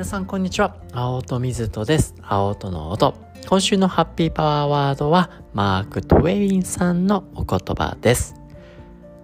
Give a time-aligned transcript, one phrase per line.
[0.00, 0.74] 皆さんこんにちは。
[0.94, 2.14] 青戸水戸です。
[2.22, 3.14] 青戸の音。
[3.46, 8.34] 今週のハッピーパワーワードはマーク・トウェインさんのお言葉です。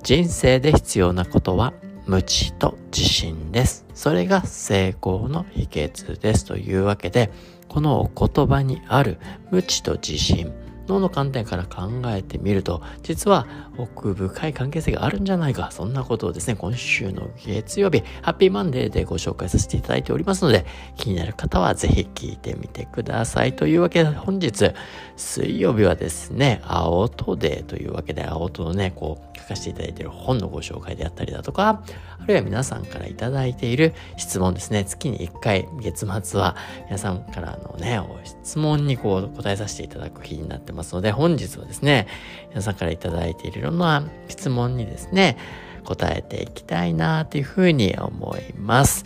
[0.03, 1.73] 人生で必要なことは
[2.05, 3.87] 無知と自信です。
[3.95, 6.45] それが成功の秘訣です。
[6.45, 7.33] というわけで
[7.69, 9.17] このお言葉にある
[9.51, 10.53] 無知と自信
[10.89, 13.47] 脳の観点から考えてみると、実は
[13.79, 15.71] 奥深い関係性があるんじゃないか。
[15.71, 23.55] そんなことをですね、今週の月曜日、ハッピーマンデーでご紹介させていただいておりますので、気になる方はぜひ聞いてみてください。
[23.55, 24.73] というわけで、本日、
[25.17, 31.83] 水曜日はですね、青とデーというわけで、青とのね、こう、書かせていただいている本のご紹介であったりだとか、
[32.19, 42.07] あるいは皆さんからいただいている質問ですね、月に1回、月末は皆さんからのね、質問にこう答えさせていただく日になってますますので、本日はですね、
[42.51, 45.37] 皆さんからいただいているいろんな質問にですね、
[45.85, 49.05] 答えていきたいなというふうに思います。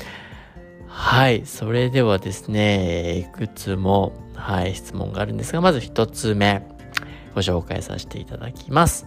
[0.87, 1.47] はい。
[1.47, 6.63] それではですね、いくつも、はい、質問があるんですが、まず一つ目、
[7.35, 9.07] ご紹介させていただきます。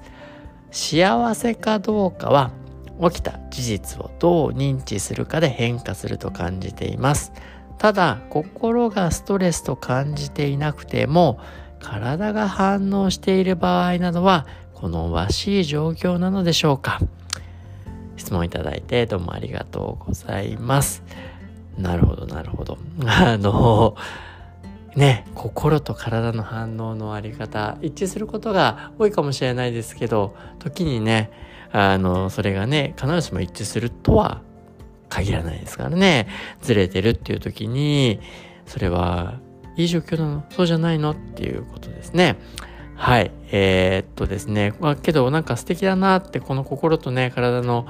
[0.71, 2.51] 幸せかどうかは、
[3.01, 7.33] 起きた事実をどう認知するかで変化すると感じています。
[7.77, 11.39] ただ、心がストレスと感じていなくても、
[11.83, 16.99] 体が反応している場合などは好ましい状況なのでしょうか？
[18.15, 21.03] 質問いただいてどうもありがとうございます。
[21.77, 22.77] なるほど、なるほど。
[23.05, 23.95] あの、
[24.95, 31.31] ね、心と体の反応のあり方、一致することが多いかもしれないですけど、時にね、
[31.71, 34.41] あの、それがね、必ずしも一致するとは
[35.09, 36.27] 限らないですからね。
[36.61, 38.19] ずれてるっていう時に、
[38.67, 39.39] それは
[39.75, 40.43] いい状況なの？
[40.49, 41.11] そうじゃないの？
[41.11, 42.37] っていうことですね。
[42.95, 43.31] はい。
[43.51, 44.73] えー、っとですね。
[44.79, 47.87] まあ、けどなんか素敵だなって、この心とね、体の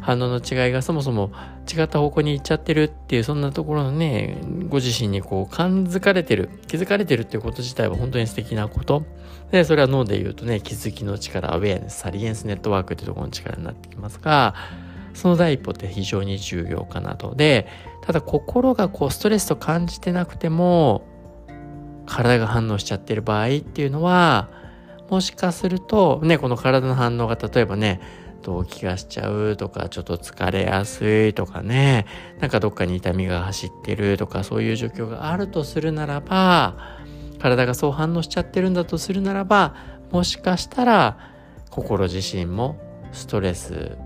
[0.00, 1.32] 反応の違いがそもそも
[1.72, 9.04] 違った方向に行っちゃってるっていう、そんなところのね、ご自身にこう感づかれてる、気づかれてるっていうこと自体は本当に素敵なこと。
[9.50, 14.54] で、それは脳で言うとね、気づきの力、アウェアネス、サリエンスネットワークっていうところの力になってきますが、
[15.14, 17.34] その第一歩って非常に重要かなと。
[17.34, 17.68] で、
[18.02, 21.06] ただ心がこうストレスと感じてなくても、
[22.06, 24.48] 体が反応しちゃってる場合っていうのは
[25.10, 28.00] もしかするとねこの体の反応が例えばね
[28.42, 32.06] 動悸がしちゃうとかちょっと疲れやすいとかね
[32.40, 36.76] なんかどっかに痛みが走ってるとかそういう状況があるとするならば
[37.38, 39.74] 体がそう反応しちゃってるんだとするならば
[40.10, 41.18] もしかしたら
[41.70, 42.78] 心自身も
[43.12, 43.96] ストレス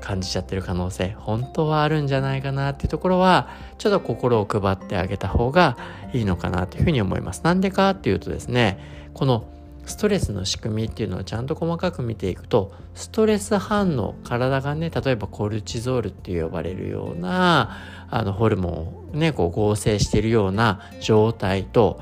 [0.00, 5.76] 感じちゃってる可能性本当はあるんじゃないかなっていうところはちょっと心を配ってあげた方が
[6.12, 7.42] いいのかなというふうに思います。
[7.44, 8.78] なんでかっていうとですね
[9.14, 9.44] この
[9.86, 17.76] ストレスの仕組みっていうのをちゃんと細かく見ていくとストレス反応体がね例えばコルチゾールって呼ばれるような
[18.08, 18.68] あのホルモ
[19.12, 22.00] ンをねこう合成しているような状態と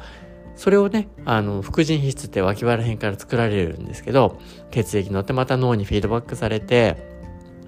[0.58, 4.40] それをね、あの、副腎皮質って脇腹辺から作られるんですけど、
[4.72, 7.17] 血液乗ってまた脳にフィードバックされて、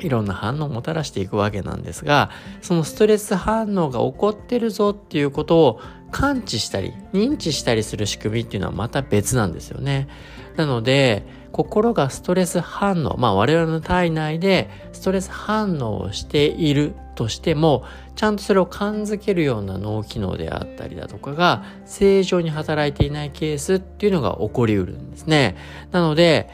[0.01, 2.31] いろんな反応をもたらしていくわけなんですが
[2.63, 5.81] そのストレス反応が起こってるぞっていうことを
[6.11, 10.09] 感知したり認知したりする仕組みっていうのはまた別なんですよね。
[10.57, 17.85] なので心がストレス反応まあ我々の体内でストレス反応をしているとしても
[18.15, 25.57] ちゃんとそれを感づけるような脳機能であったりだとかが正常に働いていないケースっていうのが起こりうるんですね。
[25.91, 26.49] なので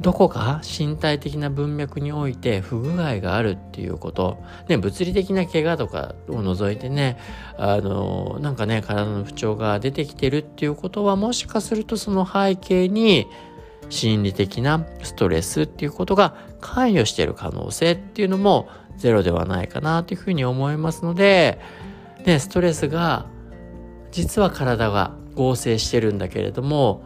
[0.00, 7.18] どこか身体的な文脈において不具合があるっていうこと、ね、物理的な怪我とかを除いてね、
[7.58, 13.26] あの、なんかね、体の不調が出てきてるっていうことは、もしかするとその背景に、
[13.90, 21.60] 心理的なストレスっていうことが関与してる可能性っていうのもゼロではないかなというふうに思いますので、
[22.24, 23.26] ね、ストレスが
[24.12, 27.02] 実は体が合成してるんだけれども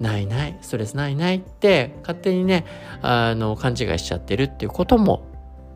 [0.00, 2.64] ないないストレスないないって勝手にね
[3.02, 5.26] あの勘違いしちゃってるっていうことも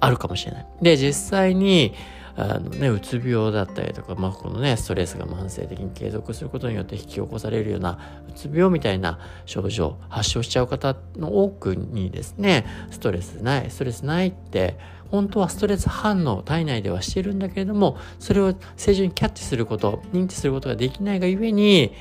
[0.00, 0.66] あるかもしれない。
[0.82, 1.94] で実際に
[2.36, 7.98] あのね、うつ病だったりとか、まあ、このね、ストレスが慢性的に継続することによって引き起こされるような、
[8.28, 14.77] うつ病みたいな症状、発症しちゃう方の多くにですね、ストレスない、ストレスないって、
[15.12, 21.92] 本当はストレス反応、体内ではしてるんだけれども、それを正常にキャッチすること、認知することができないがゆえに、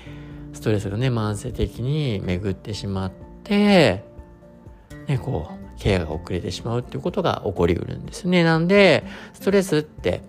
[0.54, 3.12] ストレスがね、慢性的に巡ってしまっ
[3.44, 4.04] て、
[5.08, 8.44] ね、こう、ケアが遅れてしまうっていうことが起こりうるんですね。
[8.44, 9.04] なんで、
[9.34, 10.22] ストレスって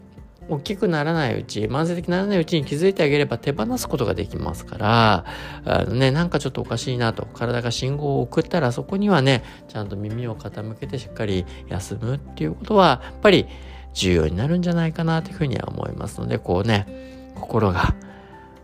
[0.48, 5.24] 大きくならないうち、慢性的にならないうちに気づいてあげれば手放すことができますから、
[5.64, 13.46] あのね、なんかちょっとおかしいなと、体が信号を送ったらそこにはね、ちゃんと耳を傾けてしっかり休むっていうことは、やっぱり
[13.92, 17.94] 重要になるんじゃないかなというふうには思いますので、こうね、心が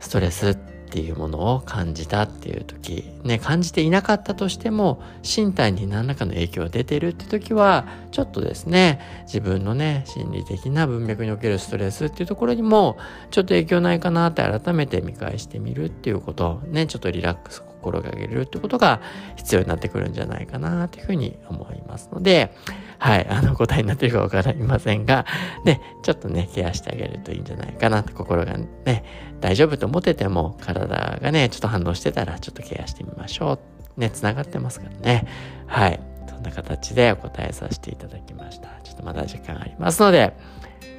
[0.01, 12.99] ストレスってていうものを感じたっていう時、ね、感じていなかったとしても、身体に何らかの影響が出てるって時は、ちょっとですね、自分のね、心理的な文脈におけるストレスっていうところにも、
[13.31, 19.01] ちょっと影響ないかなって改めて見返してみるっていうことね、ちょっとリラックス心がけるってことが
[19.37, 22.55] 必要になってくるんじゃないかなというふうに思いますので、
[22.99, 25.25] はい、あの答えになってるかわかりませんが、
[25.65, 29.05] ね、ちょっとね、ケアしてあげるといいんじゃないかなと、心がね、
[29.41, 33.59] 大丈夫と思ってても、体がね、ちょっと反応してたら、ちょっとケアしてみましょ
[33.97, 34.01] う。
[34.01, 35.27] ね、繋がってますからね。
[35.67, 36.01] はい。
[36.29, 38.69] そんな形でお答えさせていただきました。
[38.83, 40.37] ちょっとまだ時間ありますので、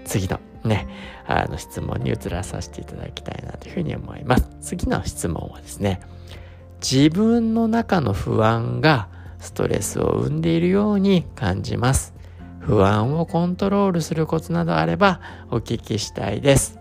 [0.06, 0.88] 次のね、
[1.25, 4.50] あの質問に移らさせていただきたいなというふうに思います。
[4.62, 6.01] 次の質問はですね、
[6.81, 9.07] 自分の中の不安が
[9.39, 12.13] ストレスを生んでいるように感じます。
[12.60, 15.19] 不安をコントロールするコツなどあれば
[15.50, 16.80] お聞きしたいです。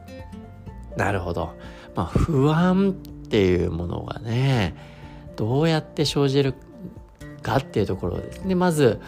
[0.96, 1.54] なるほど。
[1.94, 4.74] まあ、不安っていうものがね、
[5.36, 6.54] どうやって生じる
[7.42, 8.54] かっていうところですね。
[8.54, 9.00] まず、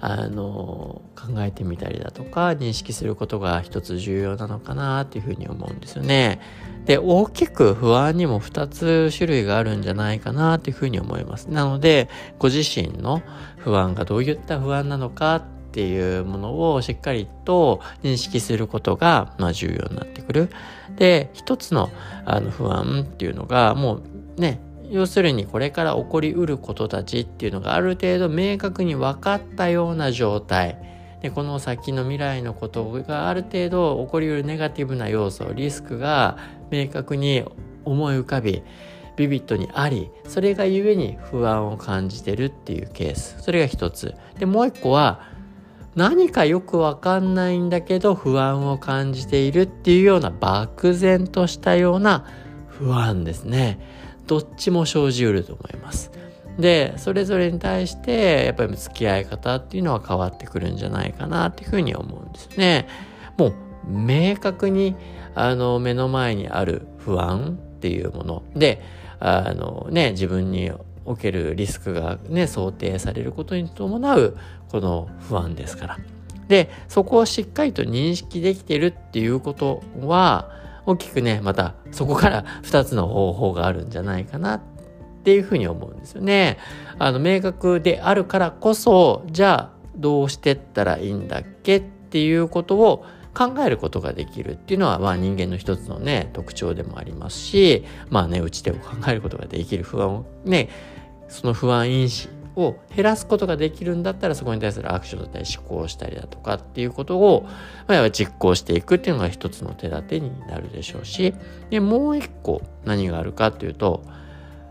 [0.00, 6.40] あの考えてみたりだとか認識することが一つ重要なのかなっていうふうに思うんですよね。
[6.84, 11.46] で大きく不安にも2つ種類があるんじゃないかなっていうふうに思います。
[11.46, 12.08] なので
[12.38, 13.22] ご自身の
[13.58, 20.50] 不安がどういった不安なのかっていうものをしっかりと認識することが、まあ、重要になってくる。
[20.96, 21.90] で一つの
[22.24, 24.00] あの不安っていうのがも
[24.36, 24.60] うね
[24.90, 30.78] 要するにこれから起こりうることたちっていうのがある程度明確に分かったような状態。
[31.22, 36.36] でこの先の未来のことがある程度起こりうるネガティブな要素リスクが
[36.70, 37.42] 明確に
[37.84, 38.62] 思い浮かび
[39.16, 43.42] ビビットにありそれがゆえに不安を感じてるっていうケース。
[43.42, 44.14] それが一つ。
[44.38, 45.20] でもう一個は
[45.94, 52.26] 何かよくわかんないんだけど不安を感じているっていうような漠然としたような
[52.68, 53.80] 不安ですね。
[54.26, 56.10] どっちも生じうると思います。
[56.58, 62.88] でそれぞれに対してやっぱり付き合い方っていうのは変わってくるんじゃないかなっていうふうに思うんですね。
[63.36, 63.54] もう
[63.88, 64.96] 明確に
[65.34, 68.82] あの目の前にある不安っていうもので
[69.20, 70.72] あのね自分に
[71.04, 74.36] おけるリスクがね想定されることに伴う
[74.70, 75.98] この不安ですから。
[76.48, 80.48] でそこをしっかりと認識できてるっていうことは
[80.86, 84.60] 大きくね、またそこから 2つの方法があるんじゃないかなっ
[85.24, 86.58] ていうふうに思うんですよね。
[86.98, 93.04] あの、明確であるからこそ、じゃあどうしてったらいいんだっけっていうことを
[93.34, 100.68] 考えることができるっていうのは、まあ人間の一つのね、特徴でもありますし、まあね、打ち手を考えることができる不安をね、
[101.28, 107.46] その不安因子を減らすことができるんだったらそこに対するアクションだったり思考したりだとかっていうことを、
[107.86, 111.34] まあ、実行していくっていうのが一つの手立てになるでしょうし
[111.70, 114.02] でもう一個何があるかっていうと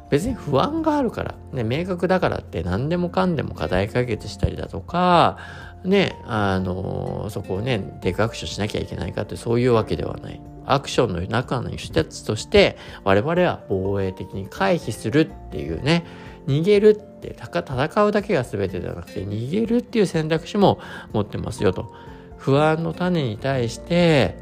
[0.10, 5.38] 別に不安があるから、ね、明確だからって何でもかんでも課題解決したりだとか
[5.84, 10.42] ねあのそこをねテイクアクションしなきゃいけないかってそういうわけではない。
[10.68, 16.04] アクションの中の一つとして我々は防衛的に回避するっていうね
[16.48, 20.80] 逃げるって戦うだけが全てじゃなくて逃げるっていう選択肢も
[21.14, 21.94] 持ってますよと。
[22.38, 24.38] 不安の種に対して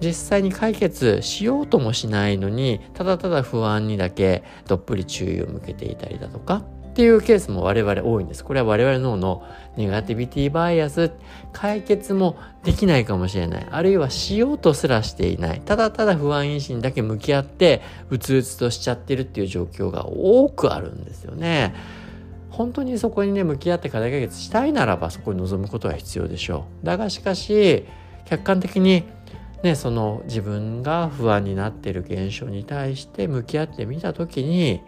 [0.00, 6.64] 実際に解決しようともしないのにただただ不安にだけどっぷり注意を向けていたりだとか
[7.00, 8.44] っていうケースも我々多いんです。
[8.44, 9.42] これは我々脳の
[9.74, 11.12] ネガティビティバイアス、
[11.50, 13.66] 解決もできないかもしれない。
[13.70, 15.62] あるいはしようとすらしていない。
[15.62, 17.80] ただただ不安因子にだけ向き合って、
[18.10, 21.74] うつうつとしちゃってるっていう状況が多くあるんですよね。
[22.50, 26.86] 本当にそこにね、向き合って課題解決したいならば、そこに臨むことは必要でしょう。
[26.86, 27.86] だがしかし、
[28.26, 29.04] 客観的に
[29.62, 34.82] ね、その自分が不安になっている現象に対して向き合ってみた時に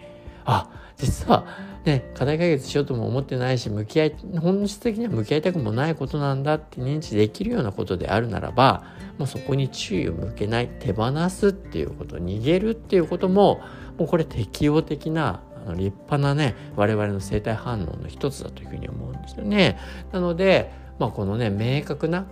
[0.45, 8.84] あ実はね、課題解決しようとも思ってないし、向き合い、本質的には向き合いたくもないことなんだって認知できるようなことであるならば、
[9.18, 13.60] もうそこに注意を向けない、手放すっていうこと、逃げるっていうことも、
[13.98, 15.40] もうこれ適応的な、
[15.76, 19.78] 立派なね、我々の生体反応の一つだというふうに思うんですよね。
[20.12, 22.26] なので、まあこのね、明確な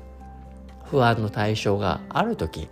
[0.84, 2.68] 不安の対象がある時、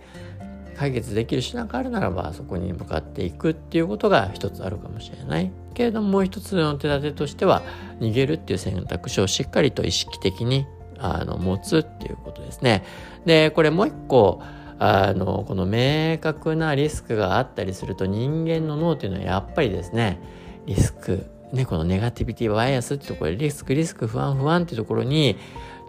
[0.79, 7.63] 解決できる手段があるならばそこに向かっていくっていうことが一つあるかもしれないけれどももう一つの手立てとしては
[7.99, 10.65] 逃げるっていう選択肢をしっかりと意識的に
[10.97, 12.85] あの持つっていうことですね。
[13.25, 14.41] でこれもう一個
[14.79, 20.21] あのこの明確なリスクがあったりすると人間の脳っていうのはやっぱりですね
[20.65, 25.35] リスクねこのネガティビティバイアスってところでリスクリスク不安不安っていうところに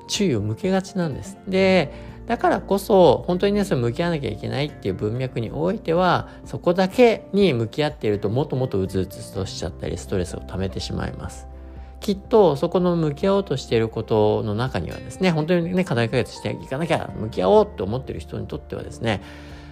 [0.09, 1.38] 注意を向けがちなんです。
[1.47, 11.49] でだからこそ本当にねそれ向き合わなきゃいけないっていう文脈においてはそこだけに向き合っているともっともっとうつうつとしちゃったりストレスを溜めてしまいます。
[11.99, 19.23] きっとそこの向き合おうとしていることの中にはですね本当にね課題解決していかなきゃ向き合おうって思ってる人にとってはですね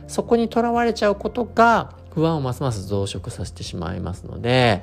[0.09, 4.83] そこにとらわれちゃうことが不安をますます増殖させてしまいますので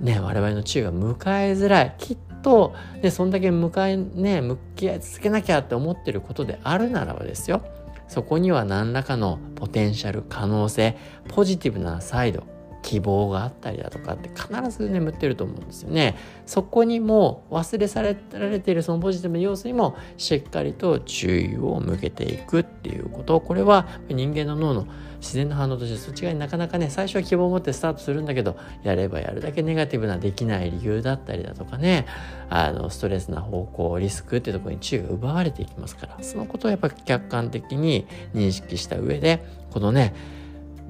[0.00, 1.14] ね我々の治癒が迎
[1.46, 1.94] えづらい。
[1.98, 7.62] きっと、ね、そんだけ迎えね向き合い続けなきゃって思ってることであるならばですよ。
[8.08, 12.44] そこには何らかのポテンシャル可能性ポジティブなサイド
[12.82, 16.16] 希望があったりだとかって必ず眠ってると思うんですよね。
[16.46, 24.86] そこにも忘れされられているそのポジティブな要素にもしっかりと注意を向けていくっていうことこれは人間の脳の
[25.20, 32.06] 自然な反応としてそっち側になかなかね最初は希望を持ってスタートするんだけどやればやるだけネガティブなできない理由だったりだとかね
[32.50, 40.12] あのストレスな方向リスクっていうところに注意が奪われていきますからそのことをやっぱ客観的に認識した上でこのね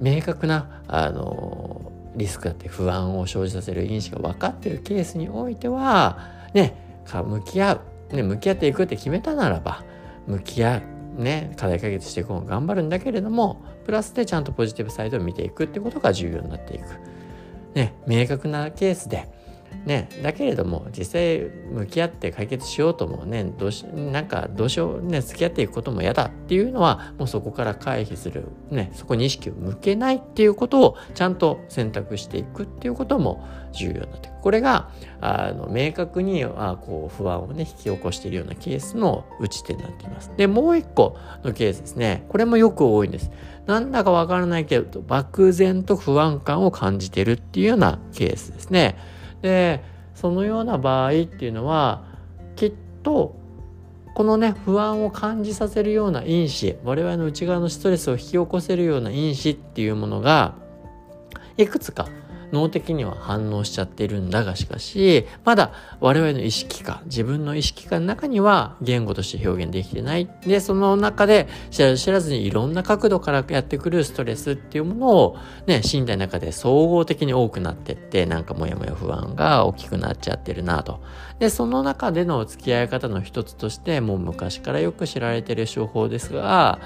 [0.02, 6.18] 明確なあのリスクだって不安を生じさせる因子が分かってるケースにおいては
[6.52, 7.80] ね向き合
[8.10, 9.84] う、ね、向き合っていくって決めたならば
[10.26, 10.82] 向き合
[11.18, 16.84] うね課題解決していこう頑張るんだけれどもプラスでちゃんとポジティブサイドを見ていくってことが重要になっていく。
[17.74, 19.28] ね、明確なケースで
[19.84, 34.32] ね、だけれども実際向き合って解決しようともねどうしなんかどうしようね付き合っていくことも嫌だっていうのはもうそこから回避する、ね、そこに意識を向けないっていうことをちゃんと選択していくっていうことも重要になってくる。
[34.42, 40.32] これがあの明確にあこう不安をね引き起こしているようなケースの打ち手になっています。
[40.36, 42.24] でもう一個のケースですね。
[42.28, 43.30] これもよく多いんです。
[43.66, 48.96] なんだかわからないけど漠然と不安感を感じてるっていうようなケースですね。
[49.42, 49.82] で
[50.14, 52.04] そのような場合っていうのは
[52.56, 52.72] きっ
[53.02, 53.36] と
[54.14, 60.54] このね不安を感じさせるような因子我々の内側のストレスを引き起こせるような因子っていうものが
[61.56, 62.08] いくつか
[62.52, 70.28] 脳的には反応しちゃってるんだがしかしまだ我々の意識化自分の意識化の中には言語として表現できてない。
[70.46, 81.00] でその中で知らず知らずにいろんな角度からやってくるストレスっていうものをね身体の中で総合的に多くなってってなんかモヤモヤ不安が大きくなっちゃってるなと。
[81.38, 86.78] でその中での付き合い方の一つとしてもう昔からよく知られてる手法ですが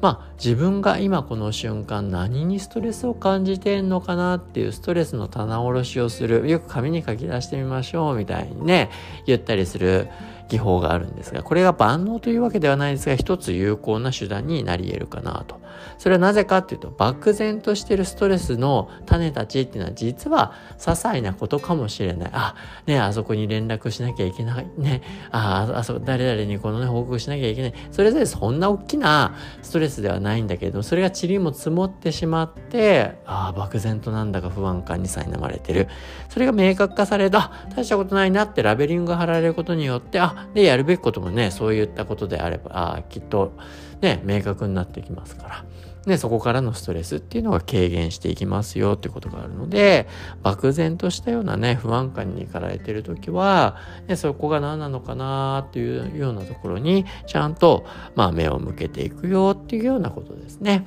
[0.00, 6.48] まあ自分が今この瞬間何にストレスを感じてんのかなっていうストレスの棚卸しをする。
[6.48, 8.90] よく紙に書き出してみましょうみたいにね
[9.26, 10.08] 言ったりする
[10.48, 15.60] 技法があるんですがこれが万能というわけではないですが一つ有効な手段になり得るかなと。
[15.98, 22.30] それはなぜかっていうと漠然としてるストレスの種たちっていうのは実は些細なことかもしれない。
[22.32, 22.54] あ
[22.86, 25.02] ねあそこに連絡しなきゃいけないね。
[25.30, 27.74] ああそ誰々にこのね報告しなきゃいけない。
[27.90, 35.88] それぞれそんな大きなストレスではないんだけどそれが塵も積もってしまってああ漠然となんだか不安感に苛まれてる。
[36.28, 43.52] それが明確化された大したことないなってラベリングが貼られることによってあでやるべきこともねそういったことであればあきっと
[44.00, 45.64] ね明確になってきますから。
[46.06, 50.06] ね、そこからのストレスっていうのが軽減していきますよってことがあるので、
[50.42, 53.76] 漠然としたようなね、不安感に駆られてる時は、
[54.06, 57.84] ね、そこが何なのかなっていうようなところに、ちゃんと、
[58.14, 60.86] まあ、目を向けていくよっていうようなことですね。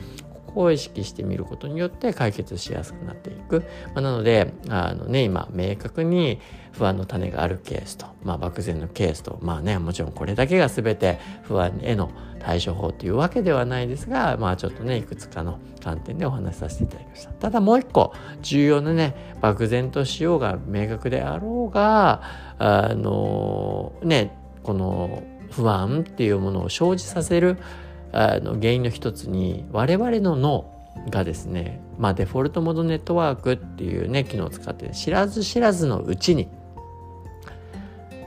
[0.50, 3.63] ここを意識してみることによって解決しやすくなっていく。
[3.94, 6.39] まあ、なので、あのね、今、明確に
[6.72, 17.32] 不安の種があるケースと、まあ、漠然のケースと、まあね、もちろんこれだけが全て不安への対処法というわけではないですが、まあちょっとね、いくつかの観点でお話しさせていただきました。
[17.34, 22.24] ただもう一個、重要なね、漠然としようが明確であろうが、
[22.58, 27.58] あの、ね、この不安っていうものを生じさせる
[28.12, 36.50] あの原因の一つに、我々の脳、がですね、まあ、デフォルトモードネットワークっていうね機能を使って知らず知らずのうちに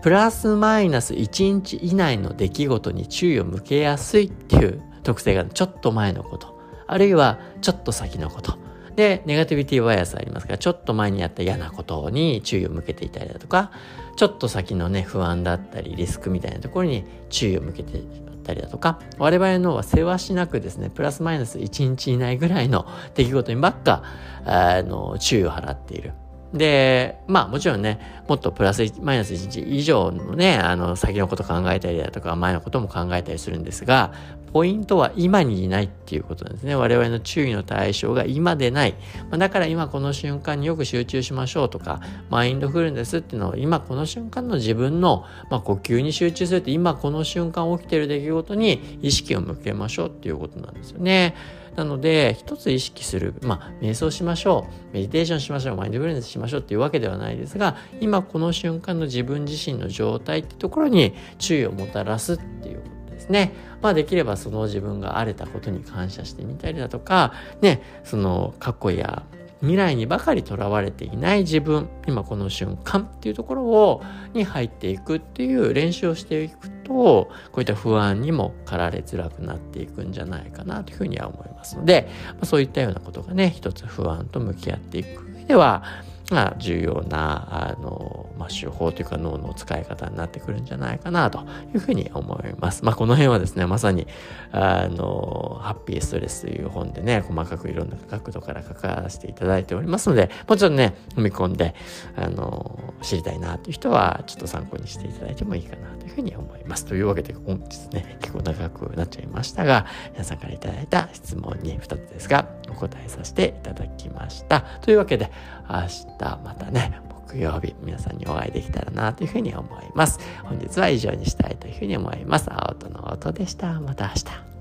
[0.02, 6.60] プラスマイナス1日以内の出来事に注意を向けやすいっていう特性がちょっと前のこと。
[6.88, 8.58] あるいはちょっと先のこと。
[8.96, 13.70] で、ネガティビティバイアスありますから、ちょっと前にやった嫌なことに注意を向けていたりだとか、
[14.16, 18.02] ちょっと先のね、不安だったり、リスクみたいなところに注意を向けて
[18.42, 24.02] ったりだとか、我々のは世話しなくですね、プラスマイナス1日以内ぐらいの出来事にばっか、
[24.44, 26.12] あの、注意を払っている。
[26.52, 34.12] で、まあもちろんね、もっとプラスマイナス1日以上のね、あの先のこと考えたりだとか前のことも考えたりするんですが、
[34.52, 36.74] ポイントは今にいないっていうことなんですね。
[36.74, 38.94] 我々の注意の対象が今でない。
[39.30, 51.34] ま、だから今この瞬間によく集中しましょうとか、マインドフルネスっていうのは今この瞬間の自分の、まあ、呼吸に集中するって今この瞬間起きてる出来事に意識を向けましょうっていうことなんですよね。
[51.76, 63.52] なので、一つ意識する、まあ、瞑想しましょう、メディテーションしましょう、マインドフルネスしましょうっていうわけではないですが、今この瞬間の自分自身の状態ってところに注意をもたらすっていうことですね。
[63.80, 69.22] まあできればその自分が荒れたことに感謝してみたりだとか、ね、その過去や
[69.62, 74.02] 未来にばかりとらわれていない自分今この瞬間っていうところを
[74.34, 82.08] に入っていくっていう練習をしていくとこういった不安にも駆られづらくなっていくんじゃないかなというふうには思いますので、
[82.40, 85.84] ま、そういったようなことがね一つ不安と向き合っていく上では
[86.32, 91.40] が、重要な、あの、まあ、手法というか脳の使い方になってくるんじゃないかなと
[91.72, 92.84] いうふうに思います。
[92.84, 94.06] まあ、この辺はですね、まさに、
[94.50, 101.74] あの、ハッピーストレスという本でね、細かくいろんな角度から書かせていただいておりますので、もちろんね、踏み込んで、
[102.16, 106.84] あの、知りたいなという人は、ちょっと参考にしていただいてもいいかなというふうに思います。
[106.84, 114.62] というわけで、本日ね、結構長くなっちゃいましたが、皆さんから頂いた質問に2つですが、お答えさせていただきました。
[114.80, 115.30] というわけで、
[115.70, 115.82] 明
[116.18, 120.18] 日またね、木曜日皆さんにお会いできたらなというふうに思います。
[120.42, 122.50] 本日は以上にしたいというふうに思います。
[122.52, 123.80] 青との音でした。
[123.80, 124.51] また明日。